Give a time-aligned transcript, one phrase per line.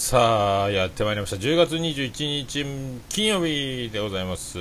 [0.00, 1.36] さあやってまいりました。
[1.36, 2.64] 10月21日
[3.08, 4.56] 金曜日でございます。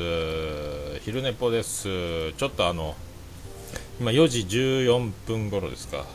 [1.01, 2.33] 昼寝ぽです。
[2.33, 2.95] ちょっとあの
[3.99, 6.05] 今4時14分頃ですか。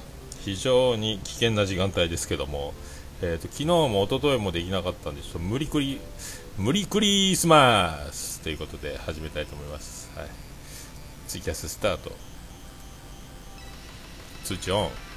[0.41, 2.75] 非常に危険な時間帯ですけども、
[3.23, 6.01] えーと、昨日も一昨日もできなかったんでちょっと無理くり
[6.59, 10.29] 無理クリスマスということで始めたいと思います、はい、
[11.29, 12.11] ツイキャススタート。
[14.45, 15.12] 通知オン。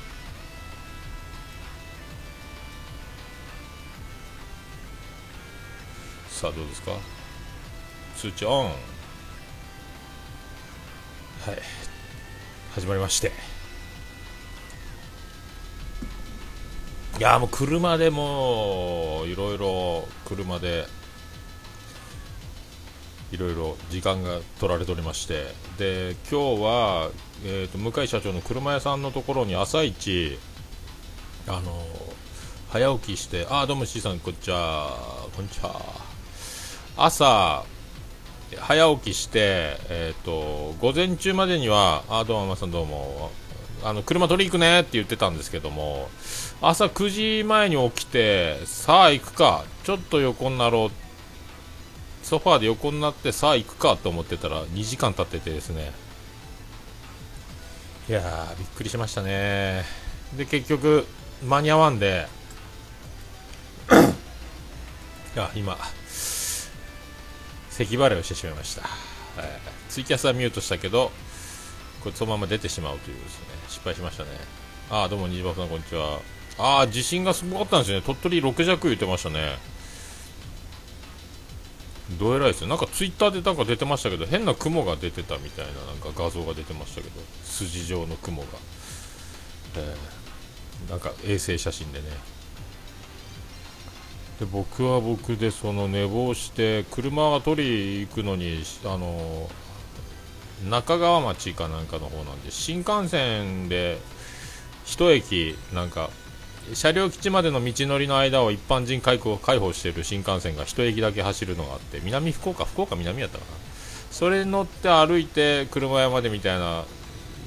[6.36, 6.92] さあどうですか？
[8.18, 8.66] 通知オン。
[8.66, 8.76] はい。
[12.74, 13.32] 始まりまして。
[17.18, 20.88] いやもう車でもいろいろ車で
[23.32, 25.54] いろいろ時間が取られておりまして。
[25.78, 27.12] で今日は、
[27.46, 30.38] えーと、向井社長の車屋さんのところに朝一
[31.48, 31.82] あの
[32.72, 34.98] 早起きしてあどうも C さんこんにちは。
[35.34, 36.14] こんにちは。
[36.98, 37.66] 朝
[38.58, 43.32] 早起きして、えーと、午前中までにはあどうも、さんどうも
[43.84, 46.08] あの車取り行くねって言ってたんですけども
[46.62, 55.92] 朝9時前に起きてさあ行くかちょっと横になろうソファーで横になってさあ行くかと思ってたら2時間経っててですね。
[58.08, 59.84] いやーびっくりしましたね。
[60.38, 61.06] で結局
[61.44, 62.28] 間に合わんで
[65.36, 65.78] いや今
[67.78, 68.84] 咳払いをしてしまいました、
[69.38, 71.12] えー、ツイキャスはミュートしたけど
[72.06, 73.48] これそのまま出てしまうというですね。
[73.68, 74.30] 失敗しましたね。
[74.92, 76.20] ああどうも虹パさんこんにちは。
[76.60, 78.04] ああ地震がすごかったんですよね。
[78.06, 79.58] 鳥取6弱言ってましたね。
[82.20, 82.68] どえらいですよ。
[82.68, 88.48] なんかツイッターでなんか出てましたけど変な雲が出てたみたいななんか画像が出てましたけど筋状の雲が、
[89.78, 92.06] えー、なんか衛星写真でね。
[94.40, 99.50] で僕は僕でその寝坊して車が取り行くのにあの
[100.70, 104.00] 中川町かなんかの方なんで新幹線で
[104.84, 106.10] 一駅なんか
[106.74, 113.52] 車両基地までの道のりの間を一般人開放開放している新幹線が一駅だけ走るのがあって南福岡福岡南やったかな。
[114.12, 116.86] それに乗って歩いて車屋までみたいな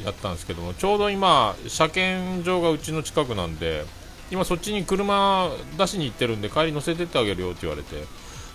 [0.05, 3.85] やったんですけどもちょうど今車検場がうちの近くなんで
[4.31, 8.05] 今そっちに車出しに行ってるんで帰り乗せてってあげるよって言われて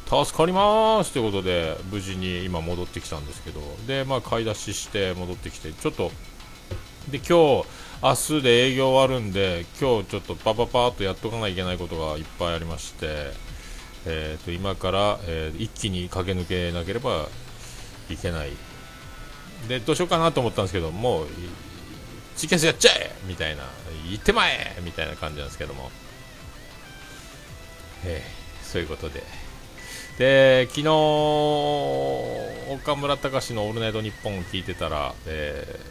[0.06, 3.62] 助かりますということで無事に今戻ってきたんですけど。
[3.88, 6.12] でまあ買い出しして戻ってきてちょっと
[7.10, 7.66] で今日
[8.02, 13.32] 明日で営業終わるんで今日ちょっとパパパーっとやっとかないといけないことがいっぱいありまして、
[14.06, 17.28] えー、と今から、えー、一気に駆け抜けなければ
[18.10, 18.52] いけない。
[19.68, 21.28] でどうしようかなと思ったんですけどもう
[22.36, 23.16] ツイキャスやっちゃえ！
[23.26, 23.64] みたいな
[24.10, 24.76] 行ってまえ！
[24.82, 25.92] みたいな感じなんですけども、
[28.06, 29.24] えー、そういうことで。
[30.18, 30.90] で昨日
[32.74, 35.86] 岡村隆史の「オールナイトニッポン」を聞いてたら、えー、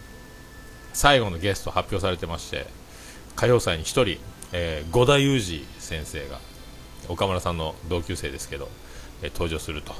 [0.92, 2.68] 最後のゲスト発表されてまして
[3.36, 4.20] 歌謡祭に1人、
[4.52, 6.38] えー、五田裕二先生が
[7.08, 8.68] 岡村さんの同級生ですけど、
[9.22, 9.92] えー、登場すると。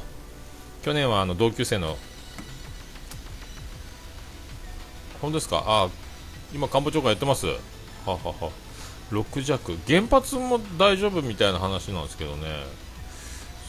[0.84, 1.98] 去年はあの同級生の
[5.20, 5.64] 本当ですか？
[5.66, 5.88] あ
[6.54, 7.46] 今官房長官やってます？
[7.46, 7.56] は
[8.06, 8.50] はは。
[9.10, 12.64] 6弱原発も大丈夫みたいな話なんですけどね。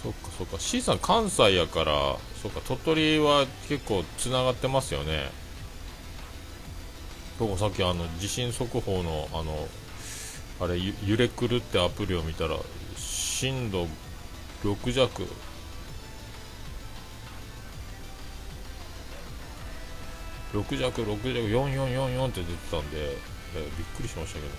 [0.02, 0.60] そっかそっか。
[0.60, 2.62] C さん関西やからそっか。
[2.62, 5.30] 鳥取は結構つながってますよね。
[7.40, 9.68] 僕さっきあの地震速報のあの
[10.62, 12.58] あれ揺れくるってアプリを見たら
[12.96, 13.88] 震度
[14.64, 15.24] 6弱
[20.54, 22.98] 6弱、6弱、4444って出てたんで、
[23.56, 24.54] えー、びっくりしましたけどね。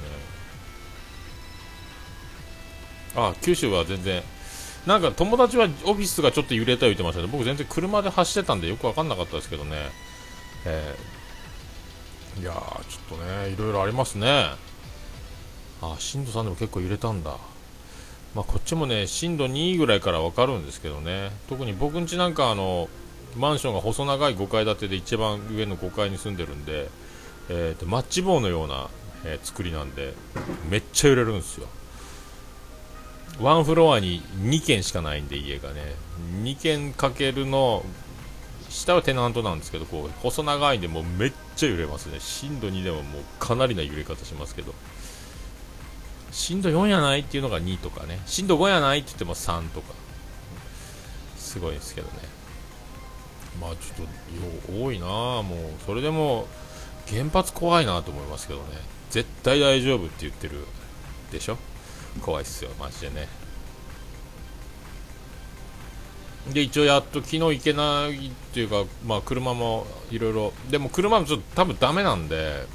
[3.16, 4.22] あ、九州は全然、
[4.86, 7.28] なんか友達はオフィスがちょっと揺れた言ってましたね。
[7.30, 9.76] 僕全然車で走ってたんでよく分かんなかったですけどね。
[10.66, 14.50] えー、いやー、ちょっとね、いろいろありますね。
[15.80, 17.36] あ、震度3でも結構揺れたんだ。
[18.34, 21.30] まあ、こっちもね、震度2ぐらいから分かるんですけどね。
[21.48, 22.88] 特に僕んちなんかあの、
[23.36, 26.88] マンションが細長い5階建てで一番上の5階に住んでるんで、
[27.48, 28.88] えーと、マッチ棒のような、
[29.24, 30.14] えー、作りなんで
[30.70, 31.66] めっちゃ揺れるんですよ。
[33.40, 35.94] ワンフロアに2軒しかないんで家がね。
[36.42, 37.84] 2軒かけるの
[38.70, 42.20] 下はテナントなんですけどこう細長いんでもうめっちゃ揺れますね。
[42.20, 44.74] 震度2でももうかなりな揺れ方しますけど。
[46.30, 48.20] 震度4やないっていうのが2とかね。
[48.26, 49.94] 震度5やないって言っても3とか。
[51.36, 52.33] すごいですけどね。
[53.60, 54.06] まあちょっ
[54.66, 55.46] と多いなもう
[55.86, 56.46] それでも
[57.08, 58.66] 原発怖いなと思いますけどね。
[59.10, 60.66] 絶対大丈夫って言ってる
[61.30, 61.58] でしょ？
[62.20, 63.28] 怖いっすよマジでね。
[66.52, 72.66] で一応やっと昨日行けないっていうかまあ車もいろいろでも車もちょっと多分ダメなんで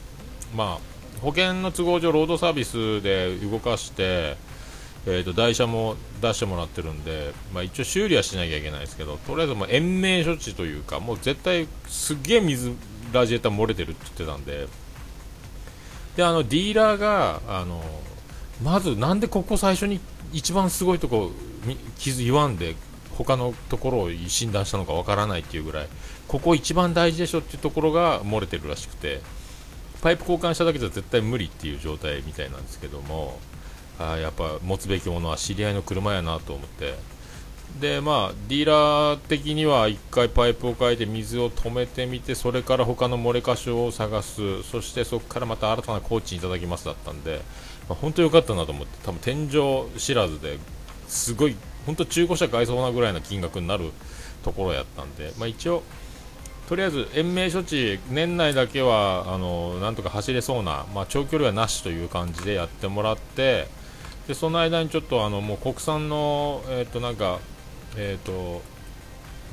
[0.56, 4.38] まあ保険の都合上ロードサービスで動かして
[5.10, 12.74] えー、と台車も出してもらってるんで、まあ、一応修理はしなきゃいけないですけどとりあえずもう延命処置というかもう絶対すげえ水
[13.12, 14.68] ラジエーター漏れてるって言ってたんで
[16.16, 17.82] であのディーラーがあの
[18.64, 20.00] まずなんでここ最初に
[20.34, 21.32] 一番すごいとこ
[21.98, 22.76] 傷言わんで
[23.18, 25.88] 他のところを診断したのかわからないっていうぐらい
[26.28, 29.22] ここ一番大事でしょっていうところが漏れてるらしくて
[30.02, 33.40] パイプ交換しただけじゃ絶対無理っていう状態みたいなんですけども
[34.00, 36.96] あやっぱ持つべきものは知り合いの車やなと思って。
[37.80, 44.64] でまあディーラー的には1回パイプを変えて水を止めてみてそれから他の漏れ箇所を探す。
[44.64, 47.42] そしてそこからまた新たなコーチにいただきますだったんで、
[47.88, 48.98] まあ、本当良かったなと思って。
[49.06, 50.58] 多分天井知らずで
[51.08, 51.56] すごい
[51.86, 53.92] 本当中古車買いそうなぐらいの金額になる
[54.44, 55.84] ところやったんで、まあ、一応、
[56.68, 63.68] とりあえず延命処置、年内だけはあのなんとか走れそうな、まあ、長距離はなしという感じでやってもらって、
[64.30, 67.40] でその間にちょっとあのもう国産の、えー、となんか、
[67.98, 68.62] えーと、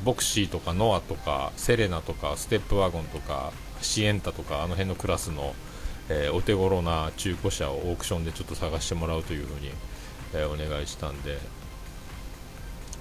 [0.04, 5.54] ボクシーとかノアとかセレナとかステップワゴンとかシエンタとかあの辺のクラスの、
[6.10, 9.70] えー、お手頃な中古車をオークションでちょっと探してもらうというふうに、
[10.34, 11.38] え、お願いしたんで、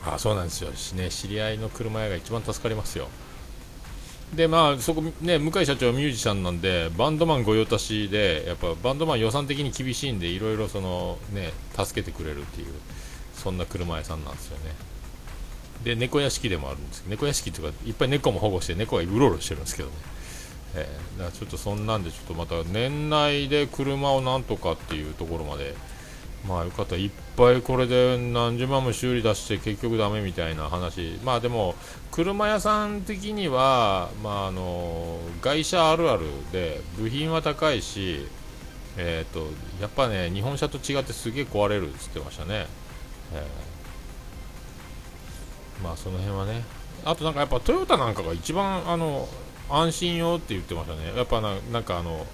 [0.05, 3.09] あそうなんですよ、ね、知り合いの車屋が一番助かりますよ。
[4.33, 12.67] でまあそこね向井社長はミュージシャンなんでバンドマン御用達でやっぱバンドマン予算的に厳しいんでいろいろそのね助けてくれるっていう
[13.33, 14.75] そんな車屋さんなんですよね。
[15.83, 19.95] で猫屋敷でもあるんですけど猫屋敷っていうかいっぱい猫も保護して猫がうろうろしてるんですけどね、
[20.75, 25.75] えー、だからちょっとそんなんでちょっとまた年内で車をなんとかっていうところまで
[26.47, 26.95] まあよかった。
[26.95, 31.19] いっぱいこれで何十万も修理出して結局ダメみたいな話。
[31.23, 31.75] まあでも
[32.11, 38.27] 車屋さん的にはまああの外車あるあるで部品は高いし
[38.97, 39.47] えーと、
[39.81, 42.65] やっぱね日本車と違ってすげえ壊れるって言ってましたね、
[43.33, 46.63] えー、まあその辺はね。
[47.03, 49.27] あとなんかやっぱトヨタなんかが一番あの
[49.69, 51.13] 安心よって言ってましたね。
[51.15, 52.25] やっぱなんかあの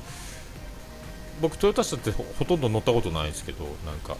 [1.42, 4.16] 僕トヨタ車ってほとんど乗ったことないんですけどなんか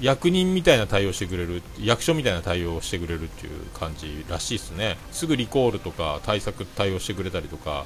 [0.00, 4.96] 役人みたいな対応してくれる役所みたいな対応をしてくれるっていう感じらしいですね。
[5.12, 7.84] すぐリコールとか対策対応してくれたりとか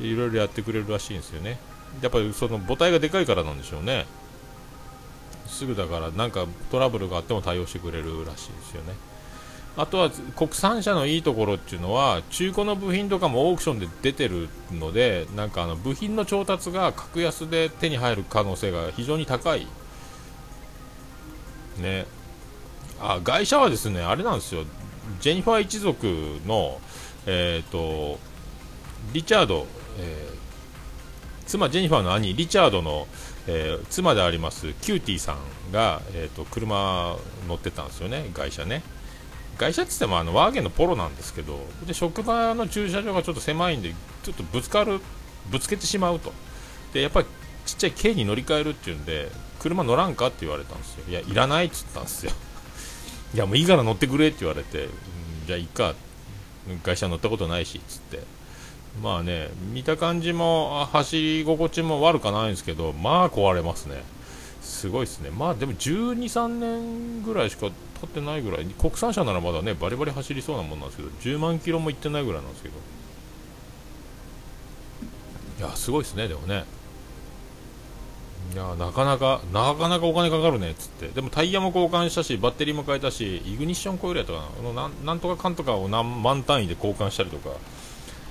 [0.00, 1.58] いろいろやってくれるらしいんですよね。
[2.00, 4.06] やっぱりその母体がでかいからなんでしょうね。
[5.46, 8.94] すぐだからなんかトラブルがあっても対応してくれるらしいですよね。
[9.76, 19.66] あとは国産車のいいところっていうのは中古の部品とかもオークションで出てるのでなんかあの部品の調達が格安で手に入る可能性が非常に高い。
[21.78, 22.06] ね。
[23.00, 24.64] あ外車はですねあれなんですよ。
[25.20, 26.06] ジェニファー一族
[26.46, 26.78] の
[27.26, 28.18] えっ、ー、と
[29.14, 29.66] リチャード、
[29.98, 33.08] えー、妻ジェニファーの兄リチャードの、
[33.46, 37.16] えー、妻でありますキューティーさんが、えーと車
[37.48, 38.82] 乗ってたんですよね外車ね。
[39.58, 45.00] 外車って言ってもあのワーゲンのポロなんですけどで職場の駐車場がちょっと狭いんでちょっとぶつかる
[45.50, 46.32] ぶつけてしまうと。
[46.92, 47.26] でやっぱり
[47.64, 51.04] ちっちゃい軽に乗り換えるっていうんで車乗らんかって言われたんですよ。
[51.08, 52.32] いやいらないっつったんですよ。
[53.34, 54.88] いやもういいから乗ってくれって言われて、
[55.46, 55.94] じゃあいいか。
[56.84, 58.20] 会社乗ったことないしっつって。
[59.02, 64.02] まあね見た感じも走り心地も悪かないんですけどまあ壊れますね。
[64.60, 65.30] すごいですね。
[65.30, 67.68] まあでも12、3年ぐらいしか
[68.06, 72.74] ってないぐらい国産車ならまだねバリバリ走りそうなもんなんですけど10万キロも行ってないぐらいなんですけど。
[75.58, 76.64] いやすごいですねでもね。
[78.52, 81.08] いやなかなかなかなかお金かかるねっつって。
[81.08, 87.56] でもタイヤも交換したしバッテリーも変えたしイグニッションコイルやったかななんなんとかかんとかを何万単位で交換したりとか。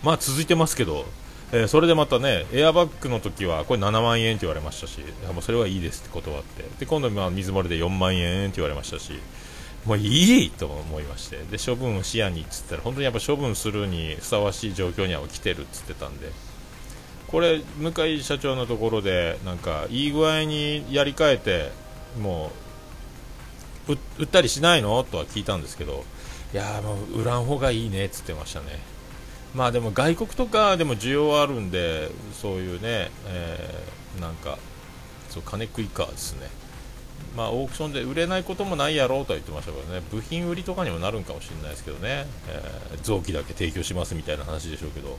[0.03, 1.05] まあ続いてますけど。
[1.53, 5.01] えー、それでまたねエアバッグの時はこれ7万円って言われましたし
[5.33, 6.63] もうそれはいいですって断って。
[6.79, 9.19] で今度まあ水漏れで4万円って言われましたし。
[9.85, 11.37] もういいと思いまして。
[11.49, 16.31] で処分を視野にっつったら本当にやっぱ処分するにふさわしい状況には来てるっつってたんで。
[17.27, 21.71] これ向井社長のところでなんかいい具合にやり替えて
[22.19, 22.51] も
[23.87, 25.01] う売ったりしないの？
[25.03, 26.03] とは聞いたんですけど。
[26.53, 28.79] いやもう売らん方がいいねっつってましたね。
[29.55, 34.57] まあでも外国とかでも需要はあるんでそういうね、えー、なんか
[35.29, 36.49] そう金食いかですね。
[37.35, 40.01] まあ、オークションで売れないこともないやろうとは言ってましたけどね。
[40.11, 45.17] 部品売りとかにもなるんかもしれないですけどね、えー、臓器だけ提供しますみたいな話でしょうけど。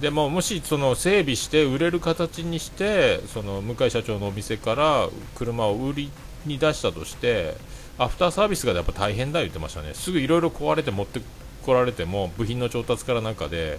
[0.00, 6.10] でももしその整備して売れる形にしてその向井社長のお店から車を売り
[6.44, 7.54] に出したとして
[7.96, 9.94] アフターサービスがやっぱ大変だ言ってましたね。
[9.94, 11.22] すぐいろいろ壊れて持って
[11.64, 13.78] こられても部品の調達からなんかで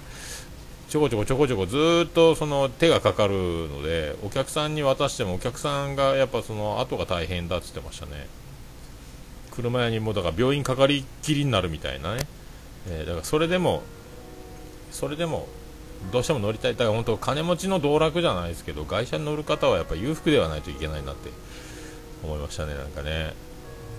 [0.90, 8.28] ちょこちょこちょこちょこずっとその手がかかるのでお客さんに渡してもお客さんがやっぱその後が大変だって言ってましたね。
[9.52, 12.28] 車屋にもだから病院かかりきりになるみたいなね、
[12.88, 13.82] えー、だからそれでも
[14.92, 15.48] それでも
[16.12, 16.74] どうしても乗りたい。
[16.74, 21.32] だから本当金持ちの道楽じゃないですけど外車に乗る方はやっぱ裕福ではないといけないなって
[22.24, 23.34] 思いましたねなんかね。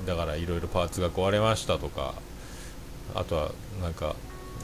[0.07, 2.15] だからいろいろパーツが壊れましたとか
[3.15, 3.51] あとは
[3.83, 4.17] なんか、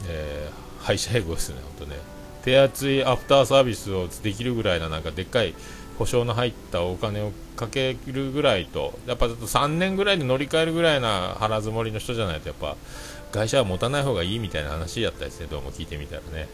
[0.07, 2.14] えー、廃車英語ですね本当ね。
[2.45, 5.55] 手厚いアフターサービスをできるぐらいななんかでっかい
[5.97, 12.75] 保証の入ったお金をかけるぐらいとやっぱずっと3年ぐらいで乗り換えるぐらいな腹積もりの人じゃないとやっぱ
[13.31, 16.47] 会社は持たない方がいいみたいな話やったですねどうも聞いてみたらね。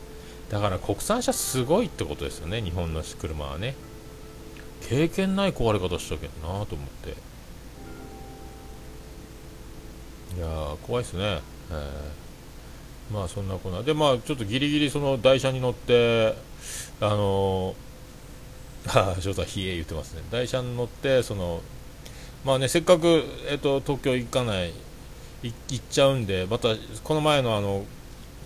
[0.49, 3.75] だから国産車すごいってことですよね日本の車はね。
[4.81, 7.09] 経験ない壊れ方したけどなと思って。
[10.37, 12.30] いやー怖いですね、えー、
[13.11, 13.83] まあそんなこんな。
[13.83, 16.35] でまあちょっとギリギリその台車に乗って
[16.99, 20.23] あのー、 あ翔さん冷え言ってますね。
[20.31, 21.61] 台車に乗ってその
[22.45, 24.73] まあねせっかく、えっと、東京行かない
[25.43, 26.69] 行っちゃうんでまた
[27.03, 27.85] この前のあの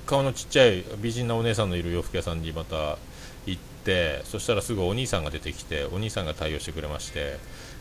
[0.05, 2.97] 顔のちっちゃい美人なお姉さんのいる洋服屋さんにまた
[3.45, 7.37] 行ってそしたらすぐお兄さんが出てきてお兄さんが対応してくれまして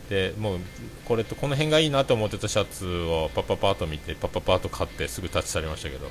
[0.09, 0.59] でもう
[1.05, 6.09] これとこの辺がいいなと思ってたシャツをパッパッパーと見てパッパッパーと買ってすぐ立ち去りましたけど。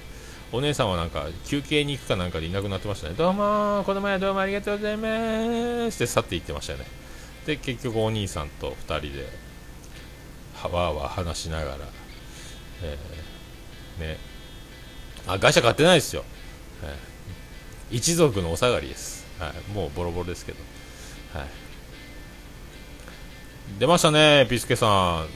[0.53, 3.15] お姉さんはなんか休憩に行くかなんかでいなくなってましたね。
[3.15, 5.97] どうもこの前どうもありがとうございます。
[5.97, 6.87] って去って行ってましたよね。
[7.47, 9.29] で結局お兄さんと2人で
[10.55, 11.77] はわーわー話しながら、
[12.83, 14.19] えー、ね。
[15.27, 16.23] あ会社買ってないですよ、
[16.83, 20.59] えー、一族のお下がりです、はい、もうボロボロですけど。
[21.33, 21.49] はい。
[23.79, 25.27] 出ましたね、ピスケさん。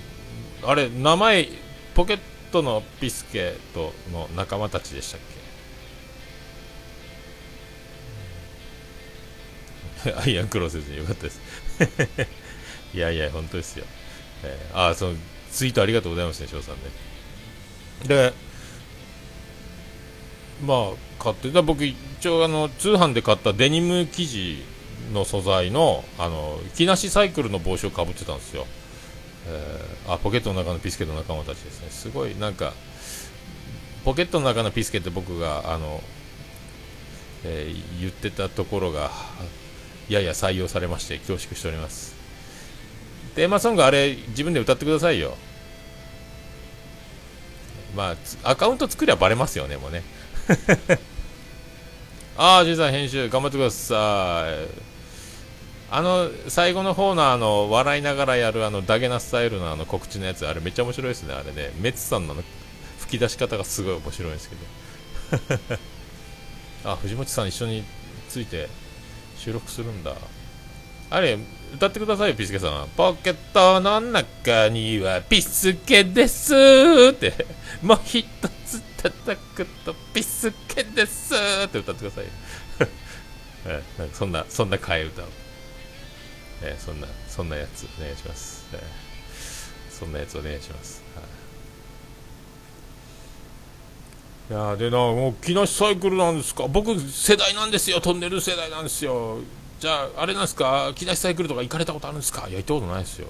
[0.62, 1.48] あれ、名前、
[1.94, 5.20] ポケットトのピスケとの仲間たちでしたっ
[10.04, 10.12] け？
[10.16, 11.40] アイアンクロスでよかったです。
[12.94, 13.84] いやいや、本当ですよ。
[14.44, 15.16] えー、あ、その、
[15.50, 16.82] ツイートありがとうございますね、翔さんね。
[18.06, 18.32] で、
[20.64, 21.96] まあ、買ってた僕、一
[22.28, 24.64] 応、あの、通販で買ったデニム生地
[25.12, 28.66] の素材のあの木梨サイクルの帽子をかぶってたんですよ、
[29.50, 31.90] えー、あポケットの中のピスケの仲間たちですね。
[31.90, 32.74] すごいなんか
[34.04, 36.02] ポケットの中のピスケって僕があの、
[37.44, 39.10] えー、言ってたところが
[40.08, 42.14] やや採用されまして恐縮しております。
[43.34, 45.36] テーマソングあれ自分で歌ってくださいよ。
[47.96, 48.12] ま
[48.44, 50.02] あアカウント作りゃバレますよねもうね。
[52.36, 54.46] ああ、じいさん編集頑張ってくださ
[54.84, 54.87] い。
[55.90, 61.72] あの最後の方のあの笑いながらやるあのダゲなスタイルのあの告知のやつあれめっちゃ面白いですねあれね。
[61.80, 62.34] メッツさんの
[62.98, 65.78] 吹き出し方がすごい面白いんですけど。
[66.84, 67.84] あ藤本さん一緒に
[68.28, 68.68] ついて
[69.38, 70.14] 収録するんだ。
[71.10, 71.38] あれ
[71.74, 72.88] 歌ってくださいよピスケさん。
[72.94, 76.54] ポケットの中にはピスケです。
[77.12, 77.46] って。
[77.82, 78.26] もう一
[78.66, 81.34] つ叩くとピスケです。
[81.64, 82.30] って歌ってくださいよ。
[83.66, 85.47] え なんかそんなそんな替え歌を。
[86.62, 88.80] えー、そんなそんなやつお願いします、えー、
[89.92, 91.02] そんなやつお願いします、
[94.50, 96.66] はい、いやでなもう木梨サイクルなんですか？
[96.66, 98.00] 僕世代なんですよ。
[98.00, 99.38] トンネル世代なんですよ。
[99.78, 100.92] じゃああれなんですか？
[100.96, 102.48] 木梨サイクルとか行かれたことあるんですか？
[102.48, 103.28] いや行ったことないですよ。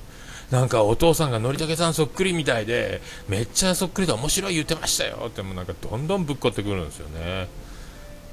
[0.50, 5.24] なんかお父さんがのりたけさんそっくりみたいでめっちゃそっくりで面白い言ってましたよ。
[5.26, 7.48] ってもなんかどんどんぶっこってくるんですよね。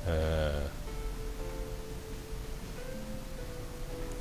[0.08, 0.85] えー。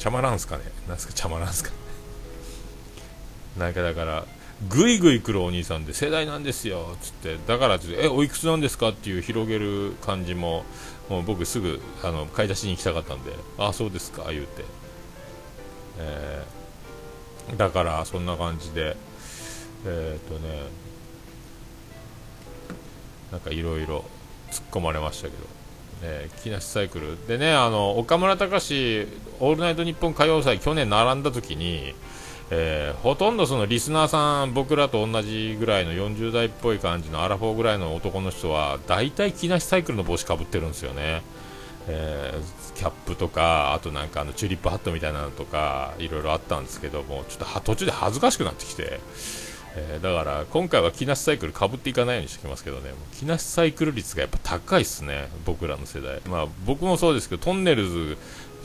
[0.04, 0.64] 茶間なんすかね。
[0.86, 1.70] なんすか茶間なんすか
[3.56, 4.26] なんかだから
[4.68, 6.94] ぐいぐい来るお兄さんで世代なんですよ。
[7.00, 10.66] つってだからってえおいくつなんですかっていう広げる感じも
[11.08, 14.64] もう僕すぐあの買い出しに行きたかったんでああそうですか言うて、
[16.00, 18.98] えー、だからそんな感じで
[19.86, 20.66] えっ、とね
[23.32, 24.04] なんかいろいろ
[24.50, 25.53] 突っ込まれましたけど。
[26.06, 29.08] えー、木梨サイクルでねあの岡村隆史
[29.40, 31.94] 「オールナイトニッポン歌謡祭」去年並んだ時に、
[32.50, 41.22] えー、ほとんどそのリスナーさん僕らと同じぐらいの40代っぽい感じのアラフォーぐらいの男の人は大体木梨サイクルの帽子かぶってるんですよね、
[41.88, 49.00] えー、キャップとかあとなんかあのチューリップハットみたいなのとかいろいろあったんですけどもちょっと途中で恥ずかしくなってきて。
[49.76, 52.92] えー、だから今回は木梨サイクルかぶっていかないようにしてきますけどね。
[53.18, 55.28] 木梨サイクル率がやっぱ高いっすね。
[55.44, 56.20] 僕らの世代。
[56.26, 58.16] まあ僕もそうですけどトンネルズ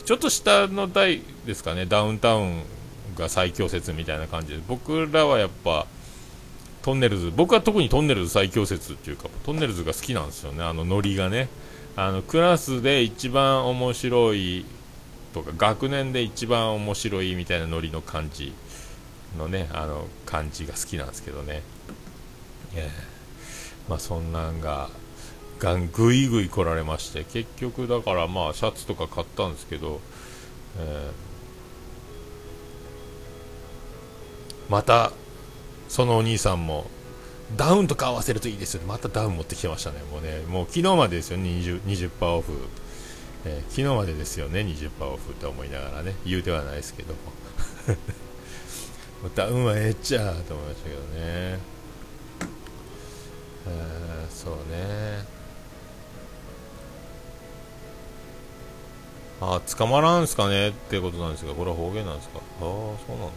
[0.04, 1.86] ちょっと下の代ですかね。
[1.86, 2.62] ダウンタウン
[3.16, 4.62] が最強説みたいな感じで。
[4.68, 5.86] 僕らはやっぱ
[6.82, 10.62] トンネルズ僕は特にトンネルズ最強説っていうかトンネルズが好きなんですよね。
[10.62, 11.48] あのノリがね。
[11.96, 14.64] あのクラスで一番面白い
[15.34, 18.54] とか学年で一番面白いみたいなノリの感じ
[19.36, 19.68] のね。
[19.72, 21.62] あの感じが好きなんですけどね、
[22.74, 24.88] えー、まあそんなんが
[25.58, 30.00] がんぐいぐい来られまして結局だからまあシャツとか買ったんですけど、
[30.78, 35.12] えー、また
[35.88, 36.86] そのお兄さんも
[37.56, 39.98] ダウンとか合わせるといいですよまたダウン持ってきてましたね。
[40.12, 41.38] もうねもう昨日までですよ。
[41.38, 42.52] 20%, 20オフ、
[43.44, 44.60] えー、昨日までですよね。
[44.60, 46.14] 20%オフって思いながらね。
[46.24, 47.18] 言うてはないですけども。
[49.34, 55.24] ダウンはえっちゃと思いましたけどね、えー、そうね。
[59.42, 62.38] ああ捕まらんすかねってことなんですがこれは方言なんですか？
[62.38, 63.32] ああそうなんだ。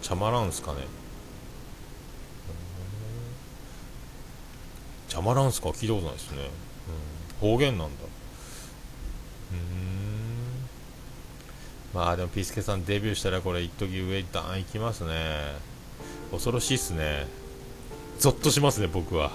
[0.00, 0.86] 茶まらんすかね。
[5.08, 6.48] 茶まらんすか聞いたことないですね、
[7.42, 7.94] うん、方言なんだ
[9.52, 9.58] うん
[11.94, 15.12] まあでもピースケさんデビューしたらこれ一時上一旦行きますね。
[16.30, 17.26] 恐ろしいっすね。
[18.18, 19.32] ゾッとしますね僕は、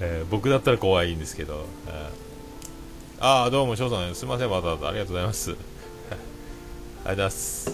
[0.00, 4.88] えー、僕だったら怖いんですけど、えー、ああどうも翔さんすいませんわざわざ。
[4.88, 5.52] ありがとうございます。
[5.52, 6.18] ありがと
[7.04, 7.70] うございます。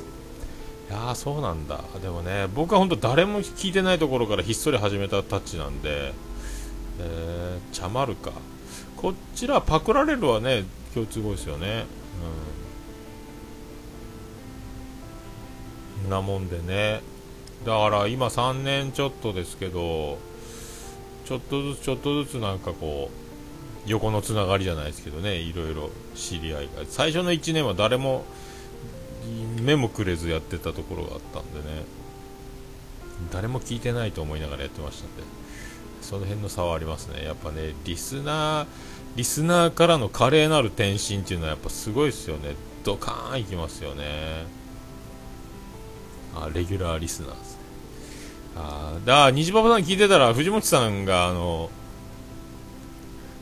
[0.91, 1.81] いやそうなんだ。
[2.01, 6.13] でもね僕は本当誰も聞いてないところからひっそり始めたタッチなんで、
[7.01, 8.33] えー、茶丸か。
[8.97, 11.67] こちらパクられるはね共通語ですよね。
[11.67, 12.50] うん。
[16.09, 17.03] なもんでね。
[17.65, 20.19] だから今3年ちょっとですけど
[21.27, 23.11] ちょっとずつちょっとずつなんかこ
[23.87, 25.37] う横のつながりじゃないですけどね。
[25.37, 26.85] いろいろ知り合いが。
[26.89, 28.25] 最初の1年は誰も
[29.61, 31.85] 目もくれずやってたところがあったんでね。
[33.33, 35.23] 誰も聞いてないと思いながらやってましたんで。
[36.01, 37.25] その辺の差はありますね。
[37.25, 38.67] やっぱねリスナー
[39.17, 42.55] リスナーからの華麗なる転身っていうのはやっぱすごいですよね。
[42.85, 44.60] ドカーンいきますよね。
[46.35, 47.61] あレギュラーリスナーですね。
[48.57, 51.71] あだ虹パパさん聞いてたら藤本さんがあの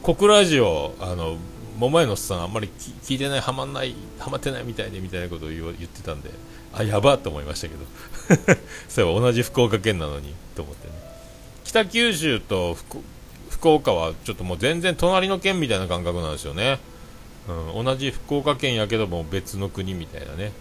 [0.02, 1.36] 小倉ラジオあの
[1.78, 2.68] 桃屋のおっさんあんまり
[3.02, 6.30] 聞いてないはまんないはまってないみたいでみたいなことを言ってたんで
[6.74, 7.84] あやばと思いましたけど。
[8.88, 10.94] そういえば同じ福岡県なのにと思ってね。
[11.64, 12.76] 北九州と
[13.50, 16.78] 福岡はちょっともう全然隣の県みたいな感覚なんですよね、
[17.74, 20.52] うん、同じ福岡県やけども別の国みたいなね、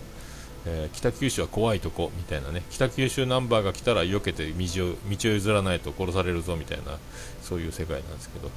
[0.70, 2.62] えー、北九州は怖いとこみたいなね。
[2.70, 6.98] 北九州ナンバーが来たら避けて道を道を譲らないと殺されるぞみたいな
[7.42, 8.50] そういう世界なんですけど。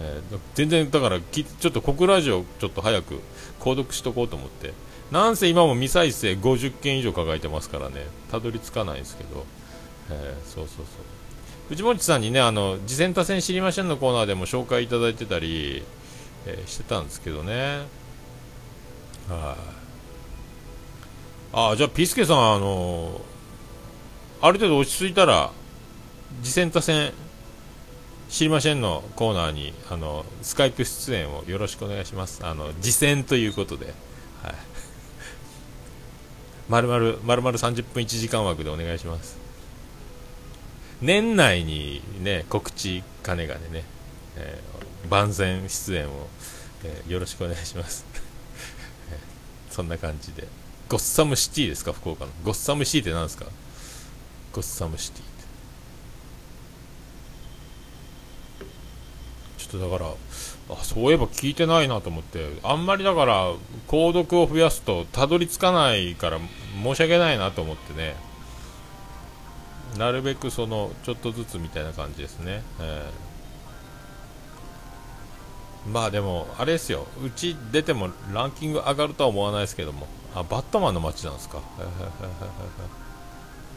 [0.00, 3.20] えー、全然だからちょっと国ラジオちょっと早く
[3.58, 4.72] 購読しとこうと思って。
[5.10, 8.06] なんせ今も未再生50件以上抱えてますからね。
[8.30, 9.44] たどり着かないですけど、
[10.10, 10.86] えー、そうそうそう。
[11.70, 15.82] 藤本さんにねあの次戦多戦知りませんのコーナーでも紹介いただいてたり、
[16.46, 17.52] え、してたんですけどね。
[19.28, 19.68] はい。
[19.68, 19.77] あ
[21.52, 23.20] あじゃあピスケさんあの
[24.40, 25.50] ある程度落ち着いたら
[26.42, 27.12] 次戦多戦
[28.28, 32.44] 知りませんのコーナーにあのスカイプ出演をよろしくお願いします。
[32.44, 33.86] あの次戦ということで、
[34.42, 34.54] はい、
[36.68, 39.38] まるまるまるまる30分1時間枠でお願いします。
[41.00, 43.84] 年内にね告知金がでね、
[44.36, 46.28] えー、番宣出演を、
[46.84, 48.04] えー、よろしくお願いします。
[49.70, 50.46] そんな感じで。
[50.88, 52.30] ゴッサムシティですか福岡の。
[52.44, 53.44] ゴッサムシティって何ですか？
[54.52, 55.22] ゴッサムシティ
[59.58, 60.10] ちょっとだから
[60.70, 62.58] あそういえば聞いてないなと思って。
[62.62, 63.52] あんまりだから
[63.86, 66.38] 購読を増やすとたどり着かないから
[66.82, 68.16] 申し訳ないなと思ってね。
[69.98, 77.06] なるべくそのちょっとずつみたいな感じですね、えー、まあでもあれですよ。
[77.22, 80.06] うち出てもランキング上がるとは思わないですけども。
[80.40, 81.60] あバットマンの街なんですか。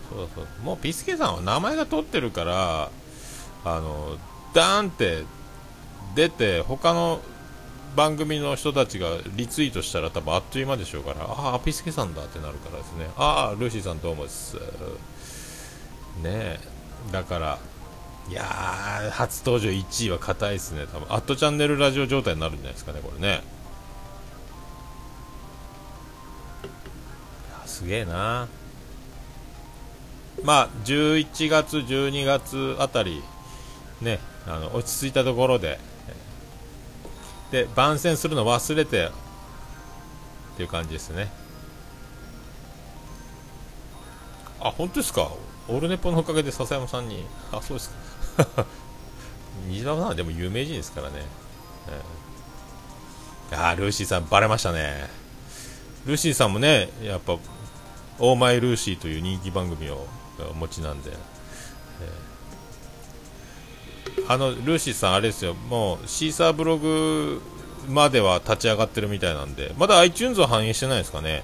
[0.10, 2.90] そうそうもうピスケさんは名前が取ってるから
[3.64, 4.18] あの
[4.54, 5.24] ダーンって
[6.16, 7.22] 出て他の
[7.96, 13.10] 番組の人たちがリツイートしたら多分あっという間でしょうからああピスケさんだってなるからですね。
[13.18, 14.58] ああルーシーさんどうもです。
[16.22, 16.60] ね
[17.12, 17.58] だから
[18.30, 21.08] いやー初登場1位は硬いですね多分。
[21.14, 23.42] アットチャンネルラジオ状態になるんじゃないですかねこれね。
[27.82, 28.48] すげえな。
[30.44, 33.24] まあ11月12月あたり
[34.02, 35.80] ねあの落ち着いたところで
[37.52, 39.12] で番宣するの忘れてっ
[40.58, 41.30] ていう感じですね。
[44.60, 45.32] あ本当ですか？
[45.68, 47.90] オールネポのおかげで笹山さんにあそうです
[48.38, 48.66] か。
[49.68, 51.26] 西田さんはでも有名人ですからね、
[53.52, 55.10] えー、あルーシーさんバレましたね。
[56.06, 57.38] ルーシーさんもねやっぱ
[58.22, 60.08] オーマイルーシー」という人気番組を
[60.52, 61.12] お持ちなんで、
[64.16, 65.54] えー、あのルーシーさんあれですよ。
[65.54, 67.42] もうシーサーブログ
[67.90, 71.44] までは立ち上がってるみたいなんでまだ iTunes は反映してないですかね。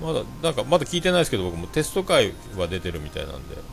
[0.00, 3.64] まだなんかまだ聞いてないですけど僕もテスト会は出てるみたいなんで、はい、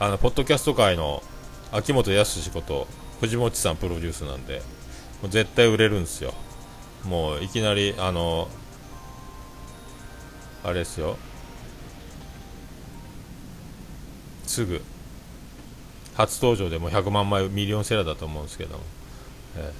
[0.00, 1.22] あのポッドキャスト界の
[1.70, 2.86] 秋元康こと
[3.20, 4.62] 藤本さんプロデュースなんで
[5.20, 6.34] もう絶対売れるんですよ。
[7.04, 8.48] もういきなりあの
[10.64, 11.16] あれですよ。
[14.46, 14.82] すぐ。
[16.14, 18.84] 初登場でも100万枚ミリオンセラーだと思うんですけども、
[19.56, 19.72] え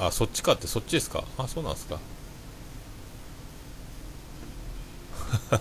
[0.00, 0.04] え。
[0.06, 1.24] あそっちかってそっちですか？
[1.38, 2.00] あそうなんですか。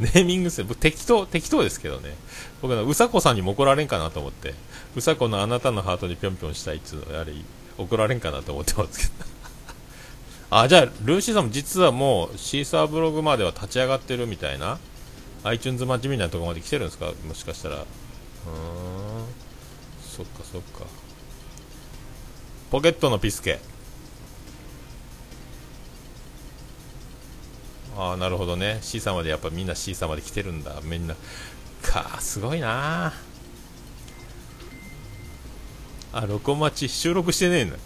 [0.00, 2.14] ネーミングす僕適当適当ですけどね。
[2.62, 4.54] 僕のうさこさんにも怒られんかなと思って。
[4.96, 7.44] うさこのあなたのハートにぴょんぴょんしたいっつうのやはり
[7.78, 9.12] 怒られんかなと思ってますけど。
[10.56, 14.78] あじゃあルーシーさんも実はもうシーサーブログまでは立ち上がってるみたいな
[15.44, 17.12] ？iTunes マッチみたいなところまで来てるんですか？
[17.26, 17.76] もしかしたら。
[17.76, 17.84] うーん。
[20.16, 20.86] そっかそっか。
[22.70, 23.58] ポケットのピスケ。
[27.96, 28.78] ああなるほどね。
[28.82, 30.80] C さんまでやっぱみんな C さんまで来てるんだ。
[30.82, 31.14] みんな。
[31.82, 33.12] かすごいな
[36.16, 37.76] あ録音待ち収録してねえんだ。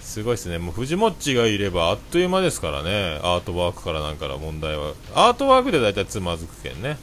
[0.00, 0.58] すごいですね。
[0.58, 3.20] もう藤もっちがいればあっという間ですからね。
[3.22, 4.94] アートワークからなんから問題は。
[5.14, 6.98] アートワークで大体つまずくけんね。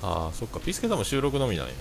[0.00, 0.60] ああそっか。
[0.60, 1.72] ピスケさんも収録のみなんや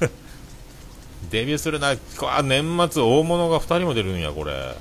[0.00, 0.08] と。
[1.30, 1.96] デビューするな。
[2.16, 4.74] こわ年末大物が2人も出るんやこれ。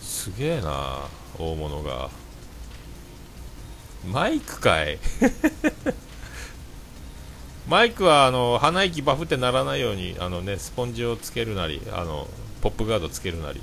[0.00, 0.98] すげえな
[1.38, 2.10] 大物が。
[4.10, 4.98] マイクかい。
[7.68, 12.26] マイクはあの鼻息バフってならないようにあの、ね、スポンジをつけるなりあの
[12.60, 13.60] ポップガードつけるなり。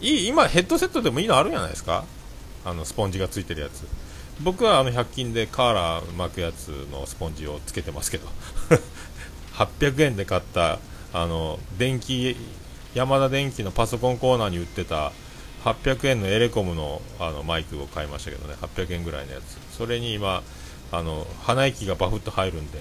[0.00, 2.04] いい今ヘッドセットでもいいのあるんじゃないですか？
[2.64, 3.84] あのスポンジがついてるやつ。
[4.40, 8.28] 僕はあの100均でカーラー巻くやつのスポンジをつけてますけど。
[9.58, 10.78] 800円で買った
[11.12, 12.36] あの電気
[12.94, 15.10] 山田電機のパソコンコーナーに売ってた
[15.64, 18.54] 800円のエレコムのあのマイクを買いましたけどね。
[18.62, 19.58] 800円ぐらいのやつ。
[19.76, 20.44] それに今
[20.92, 22.78] あの鼻息がバフッと入るんで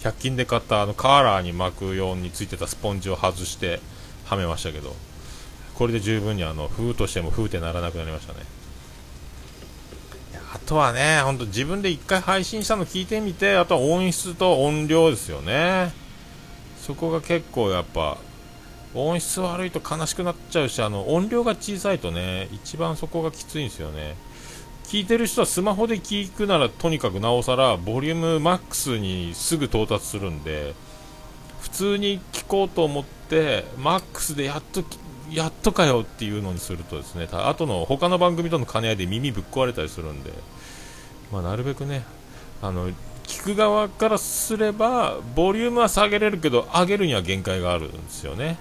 [0.00, 3.80] 100均で買ったあのカーラーに巻くようについてたスポンジを外して
[4.24, 4.94] はめましたけど
[5.74, 8.40] これで十分にあの風としても風ってならなくなりましたね
[10.54, 15.94] あとはね、ほんと自分で1回配信したの聞いてみて、あとは音質と音量ですよね。
[16.76, 18.18] そこが結構やっぱ、
[18.92, 24.14] 音質悪いと悲しくなっちゃうし、あの音量が小さいとね、一番そこがきついんですよね。
[24.92, 30.74] 聞いてる人はスマホで聞くならとにかくなおさらボリュームマックスにすぐ到達するんで
[31.62, 34.84] 普通に聞こうと思ってマックスでやっと
[35.30, 40.30] やっとかよっていうのにするとですねあとの他の番組との兼ね合いで耳ぶっ壊れたりするんで、
[41.32, 42.04] まあ、なるべくね
[42.60, 42.90] あの
[43.22, 48.58] 聞く側からすればボリュームは下げれるけど上げるには限界があるんですよね。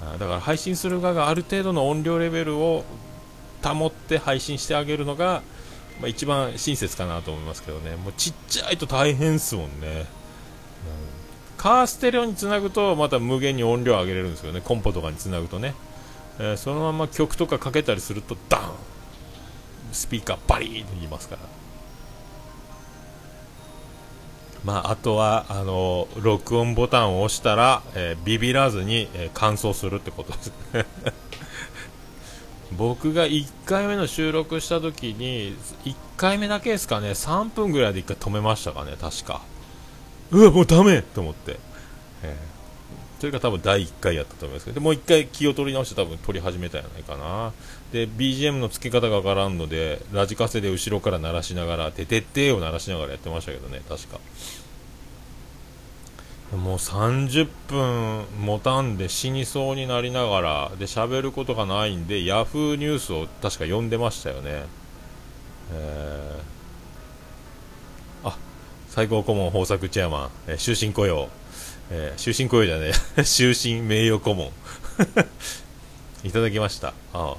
[0.00, 2.84] だから配信する側がある程度の音量レベルを
[3.62, 5.42] 保って配信してあげるのが、
[6.00, 7.96] まあ、一番親切かなと思いますけどね。
[7.96, 10.06] もうちっちゃいと大変っすもんね、うん。
[11.56, 14.60] カーステレオにつなぐとまた無限に音量上げれるんですよね。
[14.60, 15.74] コンポとかにつなぐとね。
[16.38, 18.72] えー、そのまま曲とかかけたりするとダン！
[19.92, 21.42] スピーカーバリーと言いますから。
[24.64, 30.52] まあ、あとはあの録音ボタンを押したら、えー、ビビらずに、えー、乾燥するってことです。
[32.76, 39.42] 僕が1回目の収録した時に1回目だけですかね3分ぐらいで1回止めましたかね確か
[40.30, 41.58] うわもうダメと思って、
[42.22, 42.52] えー
[43.22, 47.52] それが多分第1回やったと思いますけど、もう1回気を取り直して多分撮り始めたんじゃないかな。
[47.92, 54.18] で、BGM の付け方がわからんので、ラジカセで後ろから鳴らしながら、ててってを鳴らしながらやってましたけどね、確か。
[56.52, 64.64] もう30分持たんで死にそうになりながら、で、喋ることがないんで、ヤフーニュースを確か読んでましたよね。
[65.72, 68.36] えー、あ、
[68.90, 71.28] 最高顧問豊作チェアマン、えー、終身雇用。
[71.90, 73.24] えー、終身雇用じゃねえ。
[73.24, 74.52] 終身名誉顧問。
[76.24, 76.88] いただきました。
[76.88, 76.92] あ
[77.32, 77.36] あ。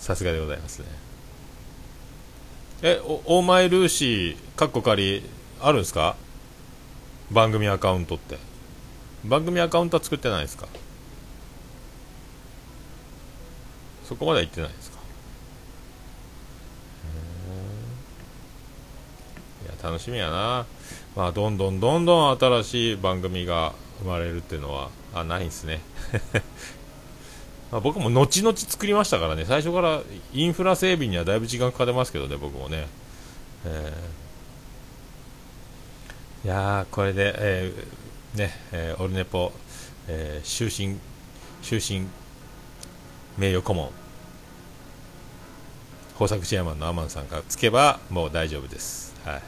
[0.00, 0.86] さすがでございますね。
[2.82, 5.22] えおお前ルーシーかっこ仮
[5.60, 6.16] あるんですか？
[7.30, 8.38] 番組アカウントって。
[9.24, 10.68] 番組アカウントは作ってないですか？
[14.04, 14.98] そこまでは言ってないですか？
[19.64, 20.66] いや楽しみやな。
[21.16, 25.80] まあどんどんどんどん新しい番組が生まれるっていうのはあないんですね。
[27.72, 29.44] まあ僕も後々作りましたからね。
[29.44, 32.86] 最初からインフラ整備にはだいぶ時間かかってますけどね僕もね、
[33.64, 34.25] えー、
[36.46, 39.50] いやこれで、えー、ね、えー、オルネポ、
[40.06, 40.96] えー、終身
[41.60, 42.06] 終身
[43.36, 43.90] 名誉顧問
[46.12, 49.42] 豊作チェアマンのアマンさんがつけばもう大丈夫です、はい、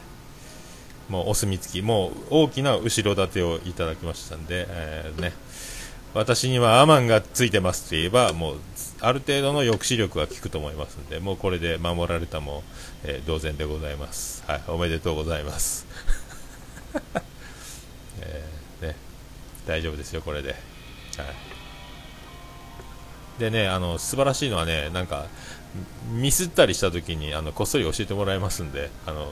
[1.09, 5.31] もうお墨付きもう大きな後ろ盾をいただきましたんで、えー、ね。
[6.13, 8.55] 私にはアマンがついてますと言えばもう
[8.99, 12.63] ある程度の抑止力は効くと思いますんでもうこれで守られたも、
[13.03, 15.85] えー、同然でございます、はい、おめでとうございます、
[18.21, 18.95] えー、ね、
[19.65, 20.59] 大丈夫ですよこれで、はい。
[23.39, 25.27] でね、あの素晴らしいのはね、なんか
[26.11, 29.31] ミスったりした時にあのこっそり教えてもらえますんで、あの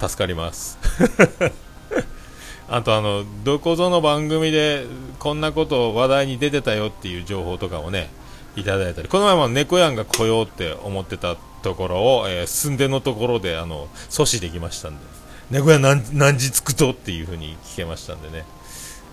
[0.00, 0.78] 助かります。
[2.68, 4.86] あとあのどこぞの番組で
[5.20, 8.10] こんなこと話題に出てたよっていう情報とかもね
[8.56, 15.15] いただいたりこの前も猫やんが来ようって思ってたところを、えー、寸出のところであの阻止できましたんで。
[15.50, 18.44] 猫やん何何時着くとっていうふうに聞けましたんでね、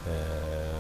[0.08, 0.74] え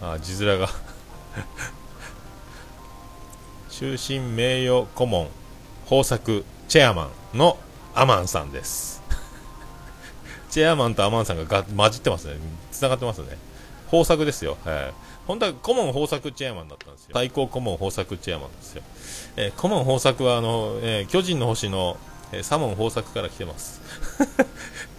[0.00, 0.68] ー、あ字面が。
[3.70, 5.28] 終身名誉顧問
[5.90, 7.58] 豊作チェアマンの
[7.94, 9.02] アマンさんです。
[10.50, 12.36] チェアマンとアマンさんがが混じってますね。
[12.70, 13.38] 繋がってますね。
[13.92, 14.94] 豊作ですよ、はい、
[15.26, 17.10] 本当は顧問豊作チェアマンだったんですよ。
[17.12, 18.82] 最高顧問豊作チェアマンですよ、
[19.36, 21.96] えー、顧問豊作はあの、えー、巨人の星の、
[22.32, 23.80] えー、サモン豊作から来てます。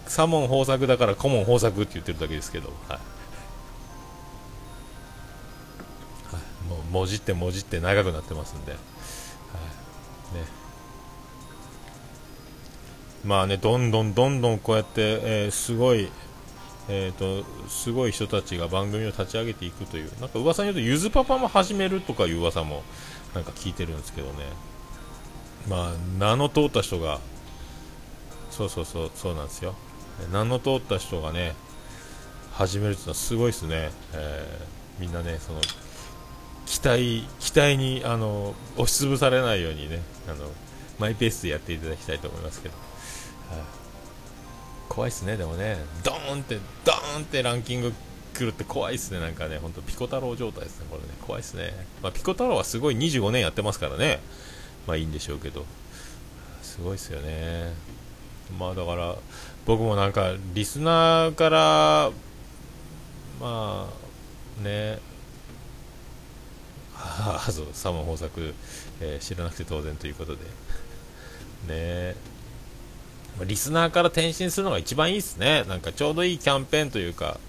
[0.06, 2.98] サモン豊作だから顧問豊作って言ってるだけですけど、はい。
[6.34, 6.68] はい。
[6.68, 8.80] もうもじってもじって長くなってますんで、はい。
[8.80, 8.84] ね、
[13.24, 16.10] まあね、どんどんどんどんこうやって、えー、すごい、
[16.88, 22.82] えーと、すごい人たちが番組を立ち上げていくという、なんか噂によると、ゆずパパも始めるとかいう噂も
[23.34, 24.34] なんか聞いてるんですけどね、
[25.68, 27.20] まあ、名の通った人が、
[28.50, 29.74] そうそうそう、そうなんですよ、
[30.32, 31.54] 名の通った人がね、
[32.52, 35.60] 始めるっていうのはすごいですね、えー、みんなね、その
[36.66, 40.46] 期待期待にあの押しつぶされないようにねあの
[40.98, 42.74] マイペースでやっていただきたいと思いますけど。
[44.94, 47.92] 怖いっすね、でもね、ドーンって、ドーンってランキング
[48.34, 51.72] 来るって怖いっすね、なんかね、本当ピコ太郎状態ですね、これね、怖いっすね。
[52.02, 54.20] まあ、ピコ太郎はすごい25年やってますからね、
[54.86, 55.64] まあいいんでしょうけど、
[56.62, 57.72] すごいっすよね。
[58.58, 59.16] まあだから、
[59.64, 62.10] 僕もなんか、リスナーから、
[63.40, 63.88] ま
[64.60, 64.98] あ、ね、
[66.96, 68.54] ああ、そう、サモン豊作、
[69.00, 70.42] えー、知らなくて当然ということで、
[71.68, 72.16] ね。
[73.42, 77.40] リスナーから転身するのが一番いいですね、なんかちょうどいいキャンペーンというか、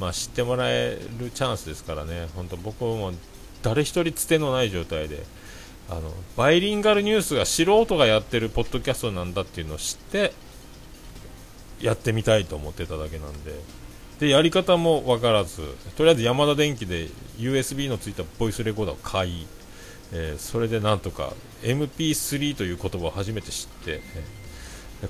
[0.00, 3.12] まあ、知ってもらえるチャンスですからね、本当僕も
[3.62, 5.22] 誰一人つてのない状態で、
[5.90, 10.32] あのバイリンガルニュースが素人がやってるポッドキャストなんだっていうのを知って
[11.80, 13.84] やってみたいと思ってただけなんで。
[14.20, 15.60] でやり方も分からず
[15.96, 19.46] とりあえずヤマダ電機で USB のついたボイスレコーダーを買い、
[20.12, 24.02] えー、それでなんとか MP3 という言葉を初めて知って、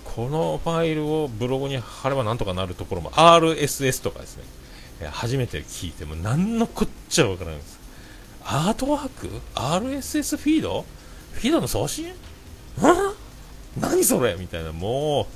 [0.04, 4.44] このファイルをブログに貼ればなんとかなるところも RSS とかですね、
[5.10, 7.80] 初めて聞いても何のこっちゃわからないです。
[8.44, 10.84] アートワーク ?RSS フィード？
[11.32, 12.08] フィードの送信？
[12.08, 12.12] ん
[13.78, 14.36] 何それ？
[14.38, 15.26] みたいな、も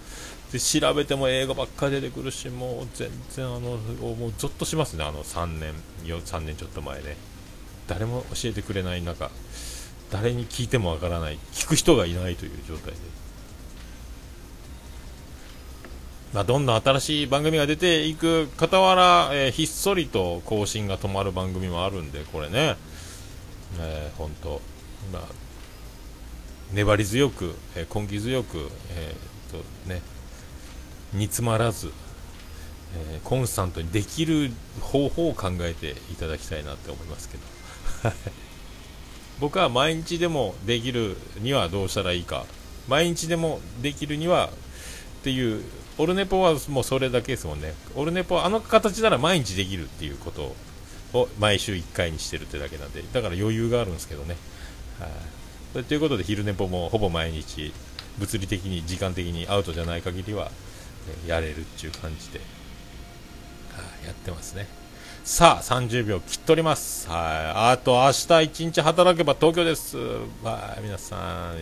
[0.51, 7.17] う、で調べても英語ばっかり出てくるし、もう全然あの、もうゾッとしますね、あの3年、3年ちょっと前ね。
[7.87, 9.31] 誰も教えてくれない中、
[10.11, 12.99] 誰に聞いてもわからない、聞く人がいないという状態で。
[16.35, 22.77] まあ、どんどん新しい番組が出ていく傍ら、えー、ひっそりと更新が止まる番組もあるんで、これね、
[23.81, 24.61] えー、本当、
[25.13, 25.23] まあ、
[26.73, 30.03] 粘り強く、えー、根気強く、えーとね、
[31.15, 31.93] 煮詰まらず、
[32.95, 37.43] えー、コンスタントにできる方法を考えていただきたいなって思いますけど。
[39.41, 42.45] 僕は毎日でもできるにはどうしたらいいか。
[42.89, 44.51] 毎日でもできるには
[45.21, 45.63] っていう
[45.99, 47.75] オルネポはもうそれだけですもんね。
[47.97, 50.55] オルネポはあの形なら毎日できるっていうこと
[51.13, 54.37] を毎週1回にしてるってだけなんで、だから余裕があるんですけどね。
[55.75, 57.73] はい、ということで、昼ネポもほぼ毎日、
[58.19, 60.51] 物理的に、時間的にアウトじゃない限りは、
[61.27, 62.45] やれるっていう感じで、は
[64.03, 64.67] あ、やってますね。
[65.25, 67.09] さあ、30秒切っております。
[67.09, 67.73] はい。
[67.73, 69.97] あと、明日1日働けば東京です。
[70.43, 70.83] はい。
[70.83, 71.57] 皆さん、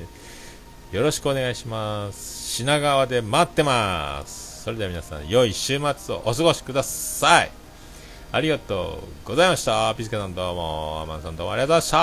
[0.92, 2.55] よろしくお願いします。
[2.59, 4.62] 品川で待ってます。
[4.62, 7.51] それでは皆さん、良い週末をお過ごしください。
[8.31, 9.92] ありがとうございました。
[9.96, 11.96] ピスケさんどうも、アマンさんどうもありがとうございました。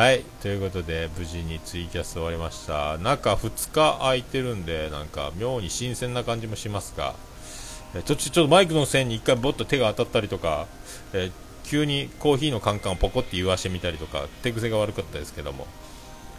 [0.00, 2.98] はい、ということで、無事にツイキャス終わりました。
[2.98, 7.14] 中2日空いてるんで、なんか妙に新鮮な感じもしますが、
[7.94, 10.66] え途中ちょっとマイクの線に1回ボッと手が当たったりとか、
[11.12, 11.30] え
[11.68, 15.66] 急にコーヒーのカンカンをポコって言わしてみたりとか、手癖が悪かったですけども、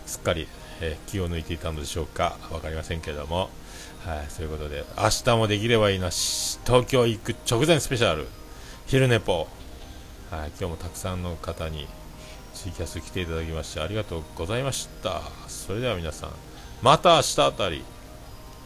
[0.06, 0.48] すっかり、
[0.80, 3.50] え気を抜いていたのでしょうか、分かりませんけども、
[4.06, 8.28] はい、そういうことで、明日もできればいいな、東京行く直前スペシャル、
[8.86, 9.48] 昼寝ぽ、
[10.30, 11.88] はい、今日もたくさんの方に
[12.54, 15.22] ツイキャス来ていただきましてありがとうございました。
[15.48, 16.32] それでは皆さん
[16.82, 17.84] また明日あたり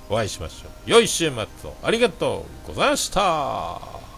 [0.09, 0.89] お会いしましょう。
[0.89, 1.75] 良い週末を。
[1.83, 4.10] ありがとうございました。